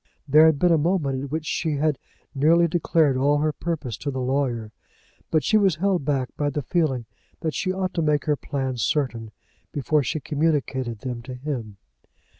There 0.27 0.47
had 0.47 0.57
been 0.57 0.71
a 0.71 0.79
moment 0.79 1.17
in 1.19 1.27
which 1.29 1.45
she 1.45 1.73
had 1.73 1.99
nearly 2.33 2.67
declared 2.67 3.17
all 3.17 3.37
her 3.37 3.53
purpose 3.53 3.95
to 3.97 4.09
the 4.09 4.19
lawyer, 4.19 4.71
but 5.29 5.43
she 5.43 5.57
was 5.57 5.75
held 5.75 6.05
back 6.05 6.29
by 6.35 6.49
the 6.49 6.63
feeling 6.63 7.05
that 7.41 7.53
she 7.53 7.71
ought 7.71 7.93
to 7.93 8.01
make 8.01 8.25
her 8.25 8.35
plans 8.35 8.81
certain 8.81 9.29
before 9.71 10.01
she 10.01 10.19
communicated 10.19 11.01
them 11.01 11.21
to 11.21 11.35
him. 11.35 11.77